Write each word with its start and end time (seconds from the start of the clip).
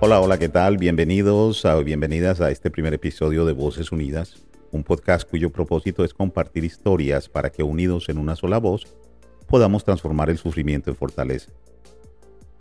Hola, 0.00 0.20
hola, 0.20 0.38
¿qué 0.38 0.48
tal? 0.48 0.78
Bienvenidos 0.78 1.64
o 1.64 1.82
bienvenidas 1.82 2.40
a 2.40 2.52
este 2.52 2.70
primer 2.70 2.94
episodio 2.94 3.44
de 3.44 3.52
Voces 3.52 3.90
Unidas, 3.90 4.36
un 4.70 4.84
podcast 4.84 5.28
cuyo 5.28 5.50
propósito 5.50 6.04
es 6.04 6.14
compartir 6.14 6.62
historias 6.62 7.28
para 7.28 7.50
que 7.50 7.64
unidos 7.64 8.08
en 8.08 8.18
una 8.18 8.36
sola 8.36 8.58
voz 8.58 8.86
podamos 9.48 9.82
transformar 9.82 10.30
el 10.30 10.38
sufrimiento 10.38 10.88
en 10.88 10.94
fortaleza. 10.94 11.50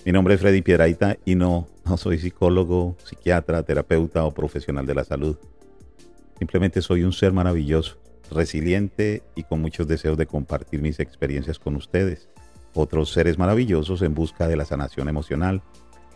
Mi 0.04 0.12
nombre 0.12 0.34
es 0.34 0.42
Freddy 0.42 0.64
Piedraita 0.64 1.18
y 1.26 1.36
no, 1.36 1.68
no 1.86 1.98
soy 1.98 2.18
psicólogo, 2.18 2.98
psiquiatra, 3.04 3.62
terapeuta 3.62 4.26
o 4.26 4.34
profesional 4.34 4.88
de 4.88 4.95
la 4.95 5.04
salud. 5.04 5.38
Simplemente 6.40 6.81
soy 6.81 7.04
un 7.04 7.14
ser 7.14 7.34
maravilloso, 7.34 8.00
resiliente 8.31 9.22
y 9.36 9.44
con 9.44 9.62
muchos 9.62 9.88
deseos 9.88 10.17
de 10.17 10.26
compartir 10.26 10.81
mis 10.81 11.00
experiencias 11.00 11.59
con 11.59 11.76
ustedes, 11.76 12.30
otros 12.73 13.12
seres 13.12 13.38
maravillosos 13.38 14.02
en 14.02 14.16
busca 14.16 14.48
de 14.48 14.56
la 14.56 14.66
sanación 14.66 15.08
emocional 15.08 15.62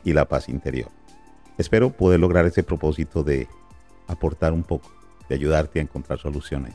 y 0.04 0.14
la 0.14 0.26
paz 0.26 0.50
interior. 0.50 0.90
Espero 1.58 1.92
poder 1.92 2.20
lograr 2.20 2.46
ese 2.46 2.64
propósito 2.64 3.24
de 3.24 3.48
aportar 4.08 4.54
un 4.54 4.64
poco, 4.64 4.92
de 5.30 5.36
ayudarte 5.36 5.80
a 5.80 5.84
encontrar 5.84 6.20
soluciones. 6.20 6.74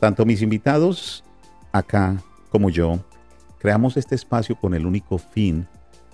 Tanto 0.00 0.24
mis 0.24 0.42
invitados 0.42 1.24
acá 1.72 2.22
como 2.50 2.70
yo 2.70 3.00
creamos 3.58 3.96
este 3.96 4.14
espacio 4.14 4.56
con 4.56 4.74
el 4.74 4.86
único 4.86 5.18
fin 5.18 5.66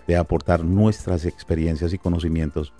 de 0.06 0.16
aportar 0.16 0.64
nuestras 0.64 1.24
experiencias 1.24 1.92
y 1.92 1.98
conocimientos 1.98 2.72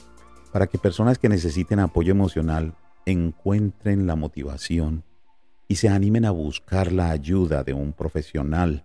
para 0.53 0.67
que 0.67 0.79
personas 0.79 1.19
que 1.19 1.29
necesiten 1.29 1.81
apoyo 1.81 2.13
emocional 2.13 2.75
encuentren 3.07 4.07
la 4.07 4.17
motivación 4.17 5.05
y 5.69 5.77
se 5.77 5.89
animen 5.89 6.25
a 6.25 6.31
buscar 6.31 6.93
la 6.93 7.11
ayuda 7.11 7.65
de 7.65 7.73
un 7.73 7.93
profesional 7.93 8.85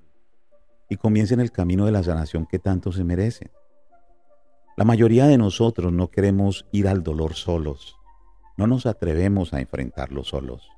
y 0.89 0.97
comiencen 0.97 1.39
el 1.39 1.51
camino 1.51 1.85
de 1.85 1.91
la 1.91 2.03
sanación 2.03 2.45
que 2.45 2.59
tanto 2.59 2.91
se 2.91 3.03
merecen. 3.03 3.51
La 4.77 4.85
mayoría 4.85 5.25
de 5.25 5.39
nosotros 5.39 5.91
no 5.91 6.11
queremos 6.11 6.67
ir 6.71 6.87
al 6.87 7.01
dolor 7.01 7.33
solos, 7.33 7.95
no 8.57 8.67
nos 8.67 8.85
atrevemos 8.85 9.51
a 9.51 9.59
enfrentarlo 9.59 10.23
solos. 10.23 10.69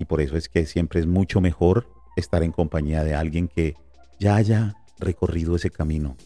Y 0.00 0.04
por 0.04 0.20
eso 0.20 0.36
es 0.36 0.48
que 0.48 0.66
siempre 0.66 0.98
es 0.98 1.06
mucho 1.06 1.40
mejor 1.40 1.86
estar 2.16 2.42
en 2.42 2.50
compañía 2.50 3.04
de 3.04 3.14
alguien 3.14 3.46
que 3.46 3.76
ya 4.18 4.34
haya 4.34 4.74
recorrido 4.98 5.54
ese 5.54 5.70
camino. 5.70 6.16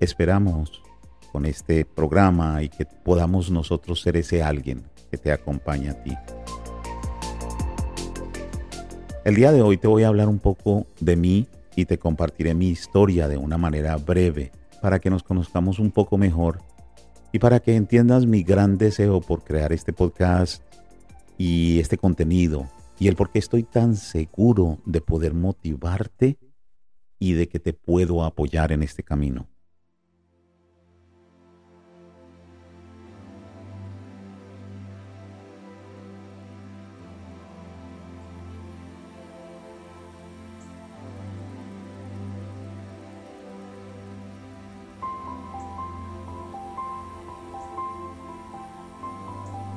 Esperamos 0.00 0.82
con 1.30 1.44
este 1.44 1.84
programa 1.84 2.62
y 2.62 2.70
que 2.70 2.86
podamos 2.86 3.50
nosotros 3.50 4.00
ser 4.00 4.16
ese 4.16 4.42
alguien 4.42 4.84
que 5.10 5.18
te 5.18 5.30
acompaña 5.30 5.90
a 5.90 6.02
ti. 6.02 6.16
El 9.26 9.34
día 9.34 9.52
de 9.52 9.60
hoy 9.60 9.76
te 9.76 9.88
voy 9.88 10.04
a 10.04 10.08
hablar 10.08 10.28
un 10.28 10.38
poco 10.38 10.86
de 11.00 11.16
mí 11.16 11.48
y 11.76 11.84
te 11.84 11.98
compartiré 11.98 12.54
mi 12.54 12.68
historia 12.68 13.28
de 13.28 13.36
una 13.36 13.58
manera 13.58 13.98
breve 13.98 14.52
para 14.80 14.98
que 14.98 15.10
nos 15.10 15.22
conozcamos 15.22 15.78
un 15.78 15.90
poco 15.90 16.18
mejor 16.18 16.60
y 17.32 17.38
para 17.38 17.60
que 17.60 17.76
entiendas 17.76 18.26
mi 18.26 18.42
gran 18.42 18.78
deseo 18.78 19.20
por 19.20 19.44
crear 19.44 19.72
este 19.72 19.92
podcast 19.92 20.62
y 21.38 21.78
este 21.78 21.98
contenido 21.98 22.68
y 22.98 23.08
el 23.08 23.16
por 23.16 23.30
qué 23.30 23.38
estoy 23.38 23.62
tan 23.62 23.96
seguro 23.96 24.78
de 24.84 25.00
poder 25.00 25.34
motivarte 25.34 26.38
y 27.18 27.32
de 27.34 27.48
que 27.48 27.60
te 27.60 27.72
puedo 27.72 28.24
apoyar 28.24 28.72
en 28.72 28.82
este 28.82 29.02
camino. 29.02 29.49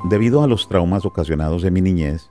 Debido 0.03 0.43
a 0.43 0.47
los 0.47 0.67
traumas 0.67 1.05
ocasionados 1.05 1.63
en 1.63 1.73
mi 1.73 1.81
niñez, 1.81 2.29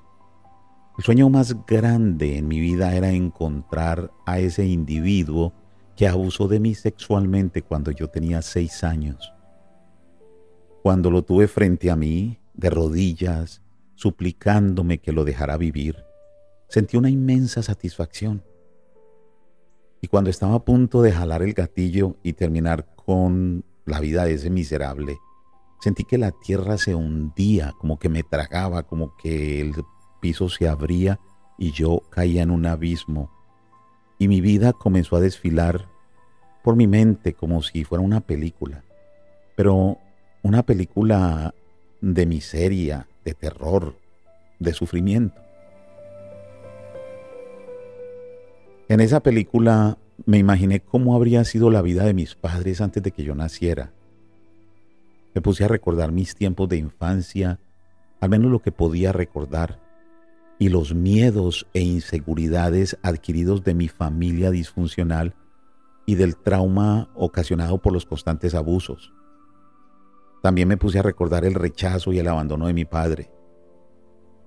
el 0.98 1.04
sueño 1.04 1.30
más 1.30 1.64
grande 1.66 2.36
en 2.36 2.46
mi 2.46 2.60
vida 2.60 2.94
era 2.94 3.10
encontrar 3.12 4.10
a 4.26 4.40
ese 4.40 4.66
individuo 4.66 5.54
que 5.96 6.06
abusó 6.06 6.48
de 6.48 6.60
mí 6.60 6.74
sexualmente 6.74 7.62
cuando 7.62 7.90
yo 7.90 8.08
tenía 8.08 8.42
seis 8.42 8.84
años. 8.84 9.32
Cuando 10.82 11.10
lo 11.10 11.22
tuve 11.22 11.48
frente 11.48 11.90
a 11.90 11.96
mí, 11.96 12.38
de 12.52 12.68
rodillas, 12.68 13.62
suplicándome 13.94 14.98
que 14.98 15.12
lo 15.12 15.24
dejara 15.24 15.56
vivir, 15.56 15.96
sentí 16.68 16.98
una 16.98 17.08
inmensa 17.08 17.62
satisfacción. 17.62 18.44
Y 20.02 20.08
cuando 20.08 20.28
estaba 20.28 20.56
a 20.56 20.64
punto 20.64 21.00
de 21.00 21.12
jalar 21.12 21.42
el 21.42 21.54
gatillo 21.54 22.16
y 22.22 22.34
terminar 22.34 22.94
con 22.96 23.64
la 23.86 23.98
vida 24.00 24.26
de 24.26 24.34
ese 24.34 24.50
miserable, 24.50 25.16
Sentí 25.82 26.04
que 26.04 26.16
la 26.16 26.30
tierra 26.30 26.78
se 26.78 26.94
hundía, 26.94 27.74
como 27.76 27.98
que 27.98 28.08
me 28.08 28.22
tragaba, 28.22 28.84
como 28.84 29.16
que 29.16 29.60
el 29.60 29.74
piso 30.20 30.48
se 30.48 30.68
abría 30.68 31.18
y 31.58 31.72
yo 31.72 32.02
caía 32.08 32.44
en 32.44 32.52
un 32.52 32.66
abismo. 32.66 33.32
Y 34.16 34.28
mi 34.28 34.40
vida 34.40 34.74
comenzó 34.74 35.16
a 35.16 35.20
desfilar 35.20 35.88
por 36.62 36.76
mi 36.76 36.86
mente 36.86 37.32
como 37.32 37.64
si 37.64 37.82
fuera 37.82 38.04
una 38.04 38.20
película, 38.20 38.84
pero 39.56 39.98
una 40.44 40.62
película 40.62 41.52
de 42.00 42.26
miseria, 42.26 43.08
de 43.24 43.34
terror, 43.34 43.96
de 44.60 44.74
sufrimiento. 44.74 45.42
En 48.88 49.00
esa 49.00 49.18
película 49.18 49.98
me 50.26 50.38
imaginé 50.38 50.78
cómo 50.78 51.16
habría 51.16 51.42
sido 51.42 51.70
la 51.70 51.82
vida 51.82 52.04
de 52.04 52.14
mis 52.14 52.36
padres 52.36 52.80
antes 52.80 53.02
de 53.02 53.10
que 53.10 53.24
yo 53.24 53.34
naciera 53.34 53.90
me 55.34 55.40
puse 55.40 55.64
a 55.64 55.68
recordar 55.68 56.12
mis 56.12 56.34
tiempos 56.34 56.68
de 56.68 56.76
infancia, 56.76 57.60
al 58.20 58.30
menos 58.30 58.50
lo 58.50 58.60
que 58.60 58.72
podía 58.72 59.12
recordar, 59.12 59.80
y 60.58 60.68
los 60.68 60.94
miedos 60.94 61.66
e 61.74 61.80
inseguridades 61.80 62.98
adquiridos 63.02 63.64
de 63.64 63.74
mi 63.74 63.88
familia 63.88 64.50
disfuncional 64.50 65.34
y 66.06 66.14
del 66.14 66.36
trauma 66.36 67.10
ocasionado 67.14 67.78
por 67.78 67.92
los 67.92 68.06
constantes 68.06 68.54
abusos. 68.54 69.12
También 70.42 70.68
me 70.68 70.76
puse 70.76 70.98
a 70.98 71.02
recordar 71.02 71.44
el 71.44 71.54
rechazo 71.54 72.12
y 72.12 72.18
el 72.18 72.28
abandono 72.28 72.66
de 72.66 72.74
mi 72.74 72.84
padre. 72.84 73.30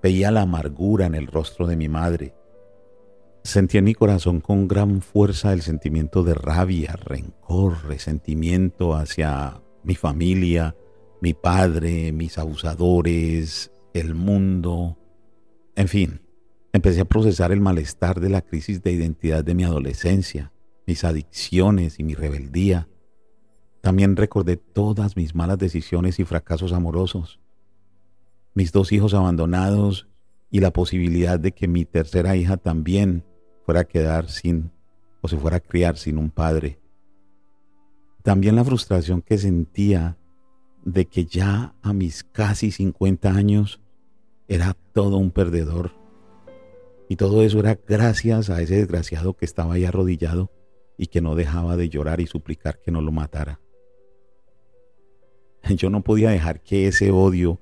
Veía 0.03 0.31
la 0.31 0.41
amargura 0.41 1.05
en 1.05 1.15
el 1.15 1.27
rostro 1.27 1.67
de 1.67 1.75
mi 1.75 1.89
madre. 1.89 2.35
Sentí 3.43 3.77
en 3.77 3.85
mi 3.85 3.93
corazón 3.93 4.41
con 4.41 4.67
gran 4.67 5.01
fuerza 5.01 5.53
el 5.53 5.61
sentimiento 5.61 6.23
de 6.23 6.33
rabia, 6.33 6.95
rencor, 6.95 7.85
resentimiento 7.85 8.95
hacia 8.95 9.61
mi 9.85 9.95
familia, 9.95 10.75
mi 11.21 11.33
padre, 11.33 12.11
mis 12.11 12.37
abusadores, 12.37 13.71
el 13.93 14.15
mundo. 14.15 14.97
En 15.75 15.87
fin, 15.87 16.21
empecé 16.73 17.01
a 17.01 17.05
procesar 17.05 17.51
el 17.51 17.61
malestar 17.61 18.19
de 18.19 18.29
la 18.29 18.41
crisis 18.41 18.81
de 18.83 18.91
identidad 18.91 19.43
de 19.43 19.55
mi 19.55 19.63
adolescencia, 19.63 20.51
mis 20.85 21.03
adicciones 21.03 21.99
y 21.99 22.03
mi 22.03 22.13
rebeldía. 22.13 22.87
También 23.81 24.15
recordé 24.15 24.57
todas 24.57 25.15
mis 25.15 25.35
malas 25.35 25.57
decisiones 25.57 26.19
y 26.19 26.25
fracasos 26.25 26.73
amorosos, 26.73 27.39
mis 28.53 28.71
dos 28.71 28.91
hijos 28.91 29.13
abandonados 29.13 30.07
y 30.49 30.59
la 30.59 30.71
posibilidad 30.71 31.39
de 31.39 31.51
que 31.51 31.67
mi 31.67 31.85
tercera 31.85 32.35
hija 32.35 32.57
también 32.57 33.23
fuera 33.65 33.81
a 33.81 33.85
quedar 33.85 34.29
sin 34.29 34.71
o 35.21 35.27
se 35.27 35.37
fuera 35.37 35.57
a 35.57 35.59
criar 35.59 35.97
sin 35.97 36.17
un 36.17 36.29
padre. 36.29 36.79
También 38.25 38.55
la 38.55 38.65
frustración 38.65 39.21
que 39.21 39.37
sentía 39.37 40.17
de 40.83 41.05
que 41.05 41.25
ya 41.25 41.75
a 41.83 41.93
mis 41.93 42.23
casi 42.23 42.71
50 42.71 43.29
años 43.29 43.79
era 44.47 44.75
todo 44.93 45.17
un 45.17 45.29
perdedor. 45.29 45.91
Y 47.07 47.17
todo 47.17 47.43
eso 47.43 47.59
era 47.59 47.77
gracias 47.87 48.49
a 48.49 48.63
ese 48.63 48.77
desgraciado 48.77 49.35
que 49.35 49.45
estaba 49.45 49.75
ahí 49.75 49.85
arrodillado 49.85 50.51
y 50.97 51.05
que 51.05 51.21
no 51.21 51.35
dejaba 51.35 51.77
de 51.77 51.87
llorar 51.87 52.19
y 52.19 52.25
suplicar 52.25 52.79
que 52.81 52.89
no 52.89 52.99
lo 52.99 53.11
matara. 53.11 53.61
Yo 55.77 55.91
no 55.91 56.01
podía 56.01 56.31
dejar 56.31 56.61
que 56.61 56.87
ese 56.87 57.11
odio 57.11 57.59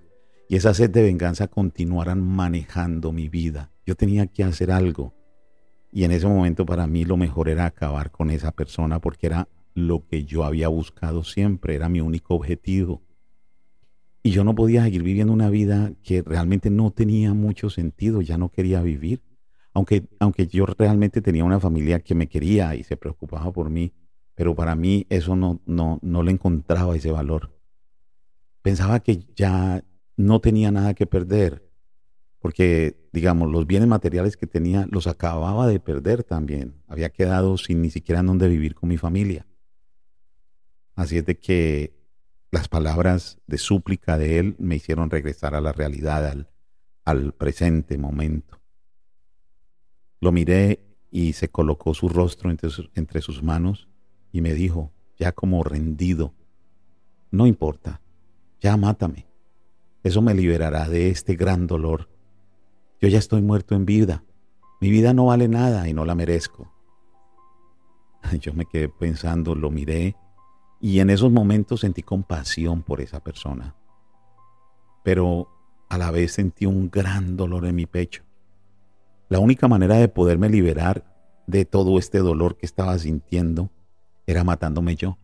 y 0.48 0.56
esa 0.56 0.74
sed 0.74 0.90
de 0.92 1.04
venganza 1.04 1.50
continuaran 1.50 2.22
manejando 2.22 3.12
mi 3.12 3.28
vida. 3.28 3.74
Yo 3.86 3.96
tenía 3.96 4.28
que 4.28 4.46
hacer 4.46 4.72
algo. 4.72 5.14
Y 5.92 6.06
en 6.06 6.12
ese 6.12 6.26
momento 6.26 6.66
para 6.66 6.88
mí 6.88 7.04
lo 7.04 7.18
mejor 7.18 7.50
era 7.50 7.66
acabar 7.66 8.12
con 8.12 8.30
esa 8.30 8.54
persona 8.54 9.02
porque 9.02 9.28
era 9.28 9.50
lo 9.74 10.06
que 10.06 10.26
yo 10.26 10.44
había 10.44 10.68
buscado 10.68 11.24
siempre, 11.24 11.76
era 11.76 11.90
mi 11.90 12.02
único 12.02 12.36
objetivo. 12.36 13.02
Y 14.22 14.32
yo 14.32 14.44
no 14.44 14.56
podía 14.56 14.84
seguir 14.84 15.04
viviendo 15.04 15.34
una 15.34 15.50
vida 15.50 15.92
que 16.02 16.22
realmente 16.22 16.70
no 16.70 16.92
tenía 16.92 17.34
mucho 17.34 17.70
sentido, 17.70 18.22
ya 18.22 18.38
no 18.38 18.50
quería 18.50 18.82
vivir. 18.82 19.22
Aunque, 19.74 20.08
aunque 20.20 20.48
yo 20.48 20.66
realmente 20.66 21.22
tenía 21.22 21.44
una 21.44 21.60
familia 21.60 22.00
que 22.00 22.16
me 22.16 22.28
quería 22.28 22.76
y 22.76 22.84
se 22.84 22.96
preocupaba 22.96 23.52
por 23.52 23.70
mí, 23.70 23.92
pero 24.36 24.56
para 24.56 24.76
mí 24.76 25.06
eso 25.10 25.36
no, 25.36 25.62
no, 25.66 26.00
no 26.02 26.24
le 26.24 26.32
encontraba 26.32 26.96
ese 26.96 27.12
valor. 27.12 27.60
Pensaba 28.62 29.02
que 29.02 29.26
ya 29.36 29.84
no 30.16 30.40
tenía 30.40 30.72
nada 30.72 30.94
que 30.94 31.06
perder, 31.06 31.70
porque, 32.40 32.98
digamos, 33.12 33.52
los 33.52 33.68
bienes 33.68 33.88
materiales 33.88 34.38
que 34.38 34.48
tenía 34.48 34.86
los 34.90 35.08
acababa 35.08 35.68
de 35.68 35.80
perder 35.80 36.24
también. 36.24 36.76
Había 36.88 37.10
quedado 37.10 37.58
sin 37.58 37.82
ni 37.82 37.90
siquiera 37.90 38.22
en 38.22 38.28
dónde 38.28 38.48
vivir 38.48 38.76
con 38.76 38.90
mi 38.90 38.98
familia. 38.98 39.46
Así 40.96 41.18
es 41.18 41.26
de 41.26 41.38
que 41.40 41.94
las 42.52 42.68
palabras 42.68 43.40
de 43.48 43.58
súplica 43.58 44.18
de 44.18 44.38
él 44.38 44.56
me 44.60 44.76
hicieron 44.76 45.10
regresar 45.10 45.56
a 45.56 45.62
la 45.62 45.72
realidad, 45.72 46.46
al, 47.04 47.34
presente 47.34 47.98
momento. 47.98 48.62
Lo 50.22 50.32
miré 50.32 50.86
y 51.10 51.34
se 51.34 51.50
colocó 51.50 51.94
su 51.94 52.10
rostro 52.10 52.52
entre, 52.52 52.70
entre 52.94 53.22
sus 53.22 53.42
manos 53.42 53.90
y 54.32 54.42
me 54.42 54.54
dijo, 54.54 54.92
ya 55.18 55.32
como 55.32 55.64
rendido, 55.64 56.34
no 57.32 57.48
importa, 57.48 58.02
ya 58.62 58.78
mátame. 58.78 59.28
Eso 60.04 60.22
me 60.22 60.36
liberará 60.36 60.88
de 60.88 61.10
este 61.10 61.36
gran 61.36 61.66
dolor. 61.66 62.10
Yo 63.02 63.08
ya 63.08 63.18
estoy 63.18 63.42
muerto 63.42 63.74
en 63.74 63.86
vida. 63.86 64.24
Mi 64.80 64.92
vida 64.92 65.14
no 65.14 65.26
vale 65.26 65.48
nada 65.48 65.90
y 65.90 65.94
no 65.94 66.06
la 66.06 66.14
merezco. 66.14 66.72
Yo 68.40 68.54
me 68.54 68.66
quedé 68.66 68.90
pensando, 68.90 69.56
lo 69.56 69.72
miré 69.72 70.16
y 70.84 71.00
en 71.00 71.10
esos 71.10 71.32
momentos 71.32 71.80
sentí 71.80 72.04
compasión 72.04 72.84
por 72.84 73.00
esa 73.00 73.22
persona. 73.22 73.74
Pero 75.02 75.48
a 75.88 75.98
la 75.98 76.12
vez 76.12 76.34
sentí 76.34 76.66
un 76.66 76.92
gran 76.92 77.38
dolor 77.38 77.66
en 77.66 77.76
mi 77.76 77.86
pecho. 77.86 78.24
La 79.30 79.40
única 79.40 79.70
manera 79.70 79.96
de 79.96 80.10
poderme 80.10 80.50
liberar 80.50 81.06
de 81.48 81.64
todo 81.64 81.98
este 81.98 82.18
dolor 82.18 82.58
que 82.58 82.66
estaba 82.66 83.00
sintiendo 83.00 83.72
era 84.28 84.44
matándome 84.44 84.98
yo. 84.98 85.18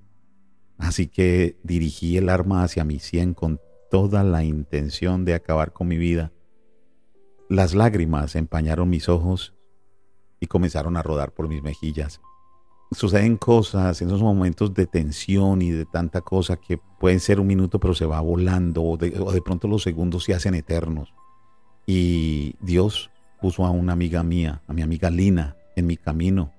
Así 0.77 1.07
que 1.07 1.59
dirigí 1.61 2.15
el 2.15 2.29
arma 2.29 2.63
hacia 2.63 2.85
mi 2.85 3.00
sien 3.00 3.33
con 3.33 3.59
toda 3.91 4.23
la 4.23 4.45
intención 4.45 5.25
de 5.25 5.33
acabar 5.33 5.73
con 5.73 5.89
mi 5.89 5.97
vida. 5.97 6.31
Las 7.50 7.73
lágrimas 7.73 8.38
empañaron 8.38 8.89
mis 8.89 9.09
ojos 9.09 9.53
y 10.39 10.47
comenzaron 10.47 10.95
a 10.95 11.03
rodar 11.03 11.33
por 11.33 11.50
mis 11.50 11.61
mejillas. 11.61 12.21
Suceden 12.91 13.38
cosas 13.38 14.01
en 14.01 14.07
esos 14.07 14.21
momentos 14.21 14.74
de 14.74 14.88
tensión 14.88 15.62
y 15.62 15.69
de 15.69 15.86
tanta 15.86 16.21
cosa 16.21 16.57
que 16.57 16.80
pueden 17.00 17.19
ser 17.19 17.39
un 17.39 17.47
minuto 17.47 17.80
pero 17.80 17.94
se 17.94 18.06
va 18.06 18.19
volando 18.19 18.83
o 18.83 18.97
de, 18.97 19.19
o 19.19 19.31
de 19.31 19.41
pronto 19.41 19.68
los 19.68 19.83
segundos 19.83 20.24
se 20.24 20.33
hacen 20.33 20.56
eternos. 20.56 21.13
Y 21.86 22.56
Dios 22.62 23.12
puso 23.41 23.65
a 23.65 23.71
una 23.71 23.94
amiga 23.94 24.24
mía, 24.24 24.63
a 24.68 24.74
mi 24.74 24.81
amiga 24.81 25.09
Lina, 25.09 25.56
en 25.75 25.88
mi 25.88 25.97
camino 25.97 26.51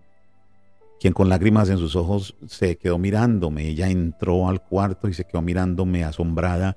quien 1.00 1.14
con 1.14 1.30
lágrimas 1.30 1.70
en 1.70 1.78
sus 1.78 1.96
ojos 1.96 2.36
se 2.46 2.76
quedó 2.76 2.98
mirándome. 2.98 3.66
Ella 3.66 3.88
entró 3.88 4.48
al 4.48 4.62
cuarto 4.62 5.08
y 5.08 5.14
se 5.14 5.24
quedó 5.24 5.40
mirándome 5.40 6.04
asombrada 6.04 6.76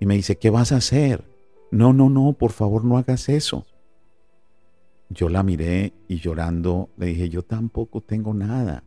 y 0.00 0.06
me 0.06 0.14
dice, 0.14 0.38
¿qué 0.38 0.48
vas 0.48 0.70
a 0.70 0.76
hacer? 0.76 1.24
No, 1.72 1.92
no, 1.92 2.08
no, 2.08 2.34
por 2.34 2.52
favor 2.52 2.84
no 2.84 2.96
hagas 2.96 3.28
eso. 3.28 3.66
Yo 5.10 5.28
la 5.28 5.42
miré 5.42 5.92
y 6.06 6.18
llorando 6.18 6.90
le 6.96 7.06
dije, 7.06 7.28
yo 7.28 7.42
tampoco 7.42 8.00
tengo 8.00 8.32
nada. 8.32 8.84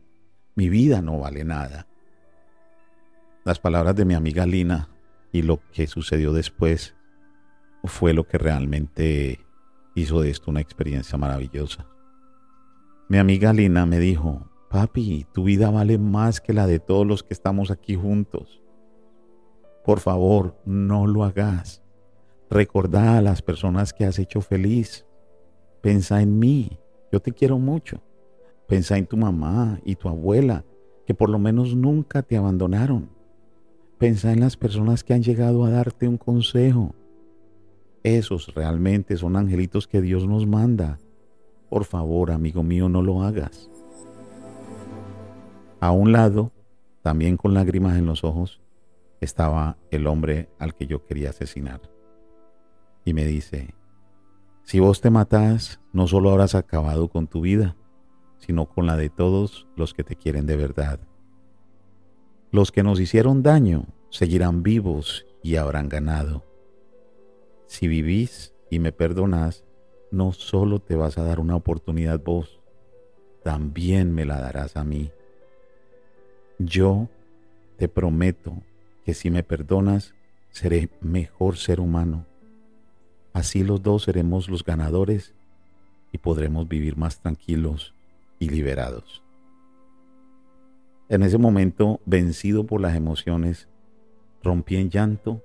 Mi 0.57 0.69
vida 0.69 1.03
no 1.03 1.19
vale 1.19 1.43
nada. 1.43 1.85
Las 3.45 3.59
palabras 3.59 3.95
de 3.95 4.05
mi 4.05 4.15
amiga 4.15 4.47
Lina 4.47 4.89
y 5.31 5.43
lo 5.43 5.61
que 5.71 5.85
sucedió 5.85 6.33
después 6.33 6.95
fue 7.83 8.15
lo 8.15 8.27
que 8.27 8.39
realmente 8.39 9.39
hizo 9.93 10.19
de 10.19 10.31
esto 10.31 10.49
una 10.49 10.59
experiencia 10.59 11.15
maravillosa. 11.15 11.85
Mi 13.07 13.19
amiga 13.19 13.53
Lina 13.53 13.85
me 13.85 13.99
dijo, 13.99 14.49
Papi, 14.71 15.27
tu 15.31 15.43
vida 15.43 15.69
vale 15.69 15.99
más 15.99 16.41
que 16.41 16.53
la 16.53 16.65
de 16.65 16.79
todos 16.79 17.05
los 17.05 17.21
que 17.21 17.35
estamos 17.35 17.69
aquí 17.69 17.93
juntos. 17.93 18.63
Por 19.85 19.99
favor, 19.99 20.59
no 20.65 21.05
lo 21.05 21.23
hagas. 21.23 21.83
Recordá 22.49 23.19
a 23.19 23.21
las 23.21 23.43
personas 23.43 23.93
que 23.93 24.05
has 24.05 24.17
hecho 24.17 24.41
feliz. 24.41 25.05
Pensa 25.81 26.19
en 26.19 26.39
mí. 26.39 26.79
Yo 27.11 27.19
te 27.19 27.31
quiero 27.31 27.59
mucho. 27.59 28.01
Pensa 28.67 28.97
en 28.97 29.05
tu 29.05 29.15
mamá 29.15 29.79
y 29.85 29.95
tu 29.95 30.09
abuela, 30.09 30.65
que 31.05 31.13
por 31.13 31.29
lo 31.29 31.39
menos 31.39 31.75
nunca 31.75 32.21
te 32.21 32.35
abandonaron. 32.35 33.09
Pensa 33.97 34.33
en 34.33 34.41
las 34.41 34.57
personas 34.57 35.03
que 35.03 35.13
han 35.13 35.23
llegado 35.23 35.63
a 35.63 35.69
darte 35.69 36.07
un 36.07 36.17
consejo. 36.17 36.93
Esos 38.03 38.53
realmente 38.53 39.17
son 39.17 39.35
angelitos 39.37 39.87
que 39.87 40.01
Dios 40.01 40.27
nos 40.27 40.45
manda. 40.45 40.99
Por 41.69 41.85
favor, 41.85 42.31
amigo 42.31 42.61
mío, 42.61 42.89
no 42.89 43.01
lo 43.01 43.23
hagas. 43.23 43.69
A 45.79 45.91
un 45.91 46.11
lado, 46.11 46.51
también 47.01 47.37
con 47.37 47.53
lágrimas 47.53 47.97
en 47.97 48.05
los 48.05 48.23
ojos, 48.23 48.61
estaba 49.21 49.77
el 49.91 50.07
hombre 50.07 50.49
al 50.59 50.75
que 50.75 50.87
yo 50.87 51.05
quería 51.05 51.29
asesinar. 51.29 51.81
Y 53.05 53.13
me 53.13 53.25
dice, 53.25 53.73
si 54.63 54.79
vos 54.79 54.99
te 54.99 55.09
matás, 55.09 55.79
no 55.93 56.07
solo 56.07 56.31
habrás 56.31 56.55
acabado 56.55 57.07
con 57.07 57.27
tu 57.27 57.41
vida, 57.41 57.75
sino 58.39 58.65
con 58.65 58.85
la 58.85 58.95
de 58.95 59.09
todos 59.09 59.67
los 59.75 59.93
que 59.93 60.03
te 60.03 60.15
quieren 60.15 60.45
de 60.45 60.57
verdad. 60.57 60.99
Los 62.51 62.71
que 62.71 62.83
nos 62.83 62.99
hicieron 62.99 63.43
daño 63.43 63.85
seguirán 64.09 64.63
vivos 64.63 65.25
y 65.43 65.57
habrán 65.57 65.89
ganado. 65.89 66.45
Si 67.65 67.87
vivís 67.87 68.53
y 68.69 68.79
me 68.79 68.91
perdonás, 68.91 69.65
no 70.11 70.31
solo 70.31 70.79
te 70.79 70.95
vas 70.95 71.17
a 71.17 71.23
dar 71.23 71.39
una 71.39 71.55
oportunidad 71.55 72.21
vos, 72.23 72.59
también 73.43 74.13
me 74.13 74.25
la 74.25 74.39
darás 74.39 74.77
a 74.77 74.83
mí. 74.83 75.11
Yo 76.59 77.09
te 77.77 77.87
prometo 77.87 78.53
que 79.05 79.13
si 79.13 79.29
me 79.29 79.43
perdonas, 79.43 80.13
seré 80.49 80.89
mejor 81.01 81.57
ser 81.57 81.79
humano. 81.79 82.25
Así 83.33 83.63
los 83.63 83.83
dos 83.83 84.03
seremos 84.03 84.49
los 84.49 84.63
ganadores 84.63 85.33
y 86.11 86.17
podremos 86.17 86.67
vivir 86.67 86.97
más 86.97 87.19
tranquilos 87.19 87.93
y 88.39 88.49
liberados. 88.49 89.23
En 91.09 91.23
ese 91.23 91.37
momento, 91.37 92.01
vencido 92.05 92.65
por 92.65 92.81
las 92.81 92.95
emociones, 92.95 93.69
rompí 94.43 94.75
en 94.75 94.89
llanto 94.89 95.41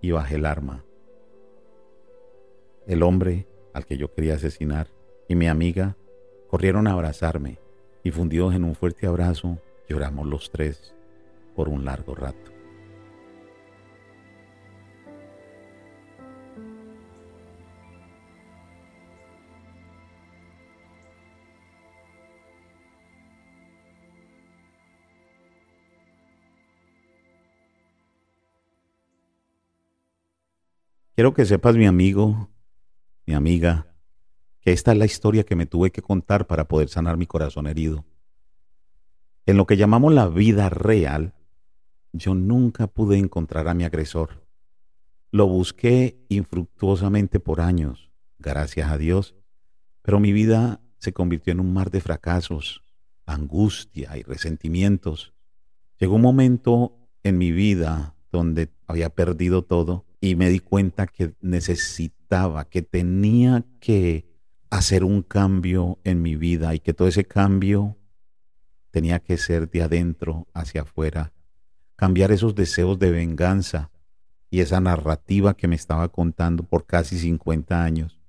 y 0.00 0.12
bajé 0.12 0.36
el 0.36 0.46
arma. 0.46 0.84
El 2.86 3.02
hombre 3.02 3.46
al 3.74 3.86
que 3.86 3.96
yo 3.96 4.12
quería 4.12 4.34
asesinar 4.34 4.88
y 5.28 5.34
mi 5.34 5.48
amiga 5.48 5.96
corrieron 6.48 6.86
a 6.86 6.92
abrazarme 6.92 7.58
y 8.02 8.10
fundidos 8.10 8.54
en 8.54 8.64
un 8.64 8.74
fuerte 8.74 9.06
abrazo, 9.06 9.58
Lloramos 9.88 10.26
los 10.26 10.50
tres 10.50 10.94
por 11.56 11.70
un 11.70 11.86
largo 11.86 12.14
rato. 12.14 12.57
Quiero 31.18 31.34
que 31.34 31.44
sepas, 31.46 31.74
mi 31.74 31.84
amigo, 31.84 32.48
mi 33.26 33.34
amiga, 33.34 33.92
que 34.60 34.70
esta 34.70 34.92
es 34.92 34.98
la 34.98 35.04
historia 35.04 35.42
que 35.42 35.56
me 35.56 35.66
tuve 35.66 35.90
que 35.90 36.00
contar 36.00 36.46
para 36.46 36.68
poder 36.68 36.88
sanar 36.90 37.16
mi 37.16 37.26
corazón 37.26 37.66
herido. 37.66 38.04
En 39.44 39.56
lo 39.56 39.66
que 39.66 39.76
llamamos 39.76 40.14
la 40.14 40.28
vida 40.28 40.68
real, 40.68 41.34
yo 42.12 42.36
nunca 42.36 42.86
pude 42.86 43.18
encontrar 43.18 43.66
a 43.66 43.74
mi 43.74 43.82
agresor. 43.82 44.46
Lo 45.32 45.48
busqué 45.48 46.24
infructuosamente 46.28 47.40
por 47.40 47.60
años, 47.60 48.12
gracias 48.38 48.88
a 48.88 48.96
Dios, 48.96 49.34
pero 50.02 50.20
mi 50.20 50.32
vida 50.32 50.80
se 50.98 51.12
convirtió 51.12 51.52
en 51.52 51.58
un 51.58 51.72
mar 51.72 51.90
de 51.90 52.00
fracasos, 52.00 52.84
angustia 53.26 54.16
y 54.16 54.22
resentimientos. 54.22 55.34
Llegó 55.98 56.14
un 56.14 56.22
momento 56.22 56.96
en 57.24 57.38
mi 57.38 57.50
vida 57.50 58.14
donde 58.30 58.70
había 58.86 59.10
perdido 59.10 59.62
todo 59.64 60.04
y 60.20 60.34
me 60.34 60.48
di 60.50 60.58
cuenta 60.58 61.06
que 61.06 61.34
necesitaba, 61.40 62.64
que 62.64 62.82
tenía 62.82 63.64
que 63.80 64.26
hacer 64.70 65.04
un 65.04 65.22
cambio 65.22 65.98
en 66.04 66.22
mi 66.22 66.36
vida 66.36 66.74
y 66.74 66.80
que 66.80 66.92
todo 66.92 67.08
ese 67.08 67.24
cambio 67.24 67.96
tenía 68.90 69.20
que 69.20 69.36
ser 69.36 69.70
de 69.70 69.82
adentro 69.82 70.48
hacia 70.52 70.82
afuera, 70.82 71.32
cambiar 71.96 72.32
esos 72.32 72.54
deseos 72.54 72.98
de 72.98 73.10
venganza 73.10 73.90
y 74.50 74.60
esa 74.60 74.80
narrativa 74.80 75.56
que 75.56 75.68
me 75.68 75.76
estaba 75.76 76.08
contando 76.08 76.64
por 76.64 76.86
casi 76.86 77.18
50 77.18 77.82
años. 77.82 78.20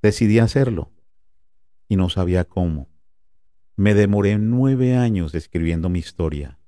Decidí 0.00 0.38
hacerlo 0.38 0.92
y 1.88 1.96
no 1.96 2.08
sabía 2.08 2.44
cómo. 2.44 2.88
Me 3.76 3.94
demoré 3.94 4.38
nueve 4.38 4.96
años 4.96 5.34
escribiendo 5.34 5.88
mi 5.88 5.98
historia 5.98 6.58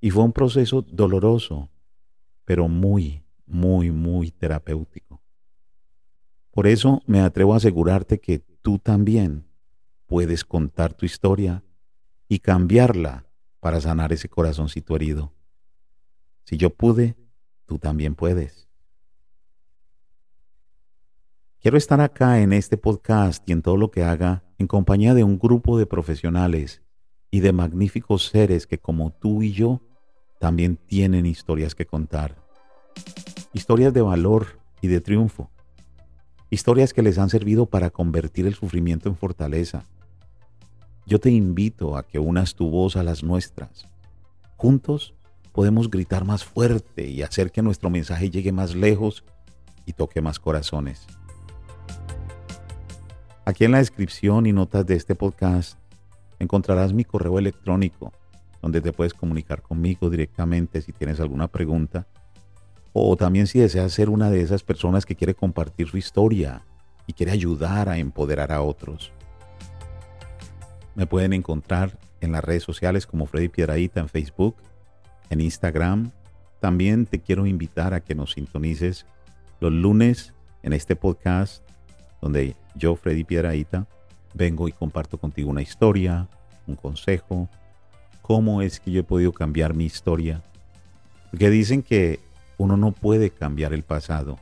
y 0.00 0.10
fue 0.10 0.24
un 0.24 0.32
proceso 0.32 0.82
doloroso, 0.82 1.70
pero 2.44 2.68
muy, 2.68 3.25
muy, 3.46 3.90
muy 3.90 4.30
terapéutico. 4.30 5.22
Por 6.50 6.66
eso 6.66 7.02
me 7.06 7.20
atrevo 7.20 7.54
a 7.54 7.58
asegurarte 7.58 8.18
que 8.18 8.38
tú 8.38 8.78
también 8.78 9.46
puedes 10.06 10.44
contar 10.44 10.94
tu 10.94 11.04
historia 11.04 11.62
y 12.28 12.38
cambiarla 12.38 13.26
para 13.60 13.80
sanar 13.80 14.12
ese 14.12 14.28
corazoncito 14.28 14.96
herido. 14.96 15.32
Si 16.44 16.56
yo 16.56 16.70
pude, 16.70 17.16
tú 17.66 17.78
también 17.78 18.14
puedes. 18.14 18.68
Quiero 21.60 21.76
estar 21.76 22.00
acá 22.00 22.40
en 22.40 22.52
este 22.52 22.76
podcast 22.76 23.42
y 23.48 23.52
en 23.52 23.62
todo 23.62 23.76
lo 23.76 23.90
que 23.90 24.04
haga 24.04 24.44
en 24.58 24.66
compañía 24.66 25.14
de 25.14 25.24
un 25.24 25.38
grupo 25.38 25.78
de 25.78 25.86
profesionales 25.86 26.80
y 27.30 27.40
de 27.40 27.52
magníficos 27.52 28.28
seres 28.28 28.66
que 28.66 28.78
como 28.78 29.10
tú 29.10 29.42
y 29.42 29.52
yo 29.52 29.82
también 30.38 30.76
tienen 30.76 31.26
historias 31.26 31.74
que 31.74 31.84
contar. 31.84 32.45
Historias 33.56 33.94
de 33.94 34.02
valor 34.02 34.60
y 34.82 34.88
de 34.88 35.00
triunfo. 35.00 35.48
Historias 36.50 36.92
que 36.92 37.00
les 37.00 37.16
han 37.16 37.30
servido 37.30 37.64
para 37.64 37.88
convertir 37.88 38.46
el 38.46 38.54
sufrimiento 38.54 39.08
en 39.08 39.16
fortaleza. 39.16 39.82
Yo 41.06 41.20
te 41.20 41.30
invito 41.30 41.96
a 41.96 42.06
que 42.06 42.18
unas 42.18 42.54
tu 42.54 42.68
voz 42.68 42.96
a 42.96 43.02
las 43.02 43.24
nuestras. 43.24 43.88
Juntos 44.56 45.14
podemos 45.52 45.90
gritar 45.90 46.26
más 46.26 46.44
fuerte 46.44 47.08
y 47.08 47.22
hacer 47.22 47.50
que 47.50 47.62
nuestro 47.62 47.88
mensaje 47.88 48.28
llegue 48.28 48.52
más 48.52 48.74
lejos 48.74 49.24
y 49.86 49.94
toque 49.94 50.20
más 50.20 50.38
corazones. 50.38 51.06
Aquí 53.46 53.64
en 53.64 53.72
la 53.72 53.78
descripción 53.78 54.44
y 54.44 54.52
notas 54.52 54.84
de 54.84 54.96
este 54.96 55.14
podcast 55.14 55.78
encontrarás 56.38 56.92
mi 56.92 57.06
correo 57.06 57.38
electrónico 57.38 58.12
donde 58.60 58.82
te 58.82 58.92
puedes 58.92 59.14
comunicar 59.14 59.62
conmigo 59.62 60.10
directamente 60.10 60.82
si 60.82 60.92
tienes 60.92 61.20
alguna 61.20 61.48
pregunta 61.48 62.06
o 62.98 63.14
también 63.14 63.46
si 63.46 63.58
deseas 63.58 63.92
ser 63.92 64.08
una 64.08 64.30
de 64.30 64.40
esas 64.40 64.62
personas 64.62 65.04
que 65.04 65.16
quiere 65.16 65.34
compartir 65.34 65.86
su 65.86 65.98
historia 65.98 66.62
y 67.06 67.12
quiere 67.12 67.30
ayudar 67.30 67.90
a 67.90 67.98
empoderar 67.98 68.50
a 68.52 68.62
otros. 68.62 69.12
Me 70.94 71.06
pueden 71.06 71.34
encontrar 71.34 71.98
en 72.22 72.32
las 72.32 72.42
redes 72.42 72.62
sociales 72.62 73.06
como 73.06 73.26
Freddy 73.26 73.50
Piedraíta 73.50 74.00
en 74.00 74.08
Facebook, 74.08 74.56
en 75.28 75.42
Instagram. 75.42 76.10
También 76.58 77.04
te 77.04 77.20
quiero 77.20 77.46
invitar 77.46 77.92
a 77.92 78.00
que 78.00 78.14
nos 78.14 78.32
sintonices 78.32 79.04
los 79.60 79.72
lunes 79.72 80.32
en 80.62 80.72
este 80.72 80.96
podcast 80.96 81.62
donde 82.22 82.56
yo, 82.76 82.96
Freddy 82.96 83.24
Piedraíta, 83.24 83.86
vengo 84.32 84.68
y 84.68 84.72
comparto 84.72 85.18
contigo 85.18 85.50
una 85.50 85.60
historia, 85.60 86.28
un 86.66 86.76
consejo, 86.76 87.50
cómo 88.22 88.62
es 88.62 88.80
que 88.80 88.90
yo 88.90 89.00
he 89.00 89.04
podido 89.04 89.32
cambiar 89.32 89.74
mi 89.74 89.84
historia. 89.84 90.42
Porque 91.30 91.50
dicen 91.50 91.82
que 91.82 92.24
uno 92.58 92.76
no 92.76 92.92
puede 92.92 93.30
cambiar 93.30 93.72
el 93.72 93.82
pasado, 93.82 94.38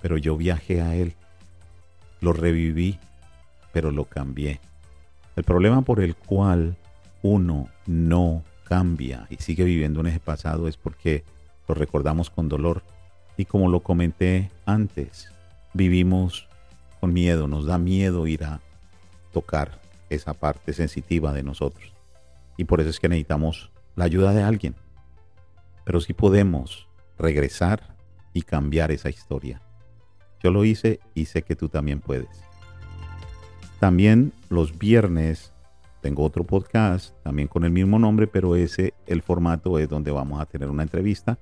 pero 0.00 0.16
yo 0.16 0.36
viajé 0.36 0.80
a 0.80 0.94
él, 0.94 1.14
lo 2.20 2.32
reviví, 2.32 2.98
pero 3.72 3.90
lo 3.90 4.04
cambié. 4.04 4.60
El 5.36 5.44
problema 5.44 5.82
por 5.82 6.00
el 6.00 6.16
cual 6.16 6.76
uno 7.22 7.68
no 7.86 8.42
cambia 8.64 9.26
y 9.30 9.36
sigue 9.36 9.64
viviendo 9.64 10.00
en 10.00 10.08
ese 10.08 10.20
pasado 10.20 10.68
es 10.68 10.76
porque 10.76 11.24
lo 11.68 11.74
recordamos 11.74 12.30
con 12.30 12.48
dolor. 12.48 12.82
Y 13.36 13.44
como 13.44 13.68
lo 13.68 13.80
comenté 13.80 14.50
antes, 14.66 15.30
vivimos 15.74 16.48
con 17.00 17.12
miedo, 17.12 17.46
nos 17.46 17.66
da 17.66 17.78
miedo 17.78 18.26
ir 18.26 18.44
a 18.44 18.60
tocar 19.32 19.80
esa 20.10 20.34
parte 20.34 20.72
sensitiva 20.72 21.32
de 21.32 21.44
nosotros. 21.44 21.92
Y 22.56 22.64
por 22.64 22.80
eso 22.80 22.90
es 22.90 22.98
que 22.98 23.08
necesitamos 23.08 23.70
la 23.94 24.04
ayuda 24.04 24.32
de 24.32 24.42
alguien. 24.42 24.74
Pero 25.84 26.00
sí 26.00 26.12
podemos 26.12 26.87
regresar 27.18 27.96
y 28.32 28.42
cambiar 28.42 28.90
esa 28.90 29.10
historia. 29.10 29.60
Yo 30.42 30.50
lo 30.50 30.64
hice 30.64 31.00
y 31.14 31.26
sé 31.26 31.42
que 31.42 31.56
tú 31.56 31.68
también 31.68 32.00
puedes. 32.00 32.28
También 33.80 34.32
los 34.48 34.78
viernes 34.78 35.52
tengo 36.00 36.24
otro 36.24 36.44
podcast, 36.44 37.14
también 37.22 37.48
con 37.48 37.64
el 37.64 37.70
mismo 37.70 37.98
nombre, 37.98 38.26
pero 38.26 38.54
ese, 38.56 38.94
el 39.06 39.22
formato 39.22 39.78
es 39.78 39.88
donde 39.88 40.10
vamos 40.10 40.40
a 40.40 40.46
tener 40.46 40.70
una 40.70 40.84
entrevista 40.84 41.38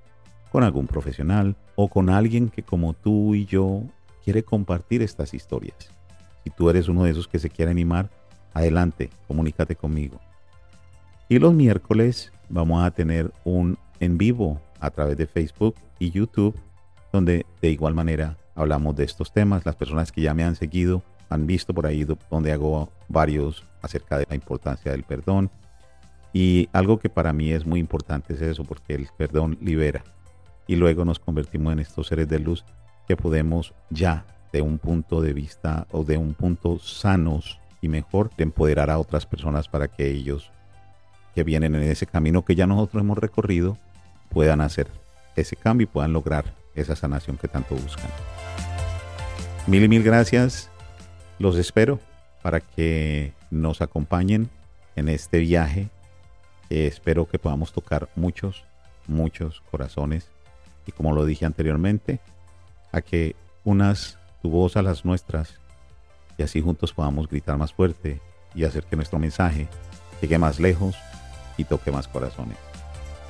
con 0.51 0.65
algún 0.65 0.87
profesional 0.87 1.57
o 1.75 1.89
con 1.89 2.09
alguien 2.09 2.49
que 2.49 2.63
como 2.63 2.95
tú 2.95 3.35
y 3.35 3.45
yo 3.45 3.83
quiere 4.25 4.43
compartir 4.43 5.03
estas 5.03 5.35
historias. 5.35 5.77
Si 6.45 6.51
tú 6.51 6.71
eres 6.71 6.89
uno 6.89 7.05
de 7.05 7.11
esos 7.11 7.29
que 7.29 7.39
se 7.39 7.51
quiere 7.51 7.71
animar, 7.71 8.09
adelante, 8.55 9.11
comunícate 9.29 9.77
conmigo. 9.77 10.21
Y 11.29 11.39
los 11.39 11.53
miércoles 11.53 12.33
vamos 12.49 12.85
a 12.85 12.91
tener 12.91 13.33
un 13.45 13.79
en 14.01 14.17
vivo 14.17 14.61
a 14.81 14.91
través 14.91 15.17
de 15.17 15.27
Facebook 15.27 15.75
y 15.99 16.11
YouTube, 16.11 16.59
donde 17.13 17.47
de 17.61 17.71
igual 17.71 17.95
manera 17.95 18.37
hablamos 18.55 18.97
de 18.97 19.05
estos 19.05 19.33
temas. 19.33 19.65
Las 19.65 19.77
personas 19.77 20.13
que 20.13 20.23
ya 20.23 20.35
me 20.35 20.45
han 20.45 20.57
seguido 20.57 21.03
han 21.29 21.47
visto 21.47 21.75
por 21.75 21.87
ahí 21.87 22.07
donde 22.31 22.53
hago 22.53 22.91
varios 23.09 23.65
acerca 23.83 24.19
de 24.19 24.27
la 24.29 24.35
importancia 24.35 24.93
del 24.93 25.05
perdón. 25.05 25.51
Y 26.33 26.69
algo 26.73 26.99
que 26.99 27.09
para 27.09 27.33
mí 27.33 27.53
es 27.53 27.65
muy 27.65 27.81
importante 27.81 28.35
es 28.35 28.43
eso, 28.43 28.65
porque 28.65 28.95
el 28.95 29.09
perdón 29.17 29.59
libera. 29.61 30.05
Y 30.67 30.77
luego 30.77 31.05
nos 31.05 31.19
convertimos 31.19 31.73
en 31.73 31.79
estos 31.79 32.09
seres 32.09 32.29
de 32.29 32.41
luz 32.41 32.65
que 33.07 33.17
podemos 33.17 33.73
ya 33.91 34.27
de 34.53 34.63
un 34.63 34.79
punto 34.79 35.21
de 35.21 35.33
vista 35.33 35.87
o 35.91 36.05
de 36.05 36.19
un 36.19 36.35
punto 36.35 36.79
sanos 36.79 37.61
y 37.81 37.89
mejor 37.89 38.31
de 38.37 38.45
empoderar 38.45 38.91
a 38.91 38.99
otras 38.99 39.27
personas 39.27 39.69
para 39.69 39.89
que 39.89 40.11
ellos 40.11 40.51
que 41.35 41.45
vienen 41.45 41.75
en 41.75 41.83
ese 41.83 42.07
camino 42.07 42.45
que 42.45 42.55
ya 42.55 42.67
nosotros 42.67 43.03
hemos 43.03 43.19
recorrido 43.19 43.77
puedan 44.29 44.61
hacer 44.61 44.89
ese 45.37 45.57
cambio 45.57 45.85
y 45.85 45.89
puedan 45.89 46.13
lograr 46.13 46.55
esa 46.75 46.97
sanación 46.97 47.37
que 47.37 47.49
tanto 47.49 47.75
buscan. 47.75 48.11
Mil 49.67 49.83
y 49.83 49.89
mil 49.89 50.03
gracias. 50.03 50.71
Los 51.39 51.57
espero 51.57 52.01
para 52.43 52.61
que 52.61 53.33
nos 53.51 53.81
acompañen 53.81 54.49
en 54.95 55.09
este 55.09 55.39
viaje. 55.39 55.89
espero 56.71 57.29
que 57.29 57.39
podamos 57.39 57.73
tocar 57.73 58.09
muchos, 58.17 58.65
muchos 59.07 59.63
corazones. 59.71 60.29
Y 60.87 60.93
como 60.93 61.13
lo 61.13 61.25
dije 61.25 61.45
anteriormente, 61.45 62.21
a 62.93 63.01
que 63.01 63.37
unas 63.65 64.19
tu 64.43 64.51
voz 64.51 64.77
a 64.77 64.83
las 64.83 65.05
nuestras 65.05 65.61
y 66.39 66.43
así 66.43 66.61
juntos 66.61 66.93
podamos 66.93 67.29
gritar 67.29 67.57
más 67.57 67.73
fuerte 67.73 68.21
y 68.55 68.65
hacer 68.65 68.85
que 68.85 68.97
nuestro 68.97 69.19
mensaje 69.19 69.69
llegue 70.21 70.39
más 70.39 70.61
lejos 70.61 70.97
y 71.57 71.65
toque 71.65 71.91
más 71.91 72.09
corazones. 72.09 72.66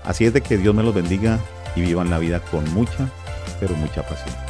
Así 0.06 0.24
es 0.24 0.32
de 0.32 0.40
que 0.40 0.56
Dios 0.56 0.74
me 0.74 0.82
los 0.82 0.94
bendiga 0.94 1.38
y 1.74 1.80
vivan 1.80 2.10
la 2.10 2.18
vida 2.18 2.40
con 2.40 2.72
mucha, 2.72 3.10
pero 3.60 3.74
mucha 3.74 4.02
pasión. 4.02 4.45